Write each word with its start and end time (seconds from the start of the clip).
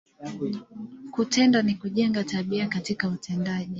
Kutenda, 1.11 1.61
ni 1.61 1.75
kujenga, 1.75 2.23
tabia 2.23 2.67
katika 2.67 3.07
utendaji. 3.07 3.69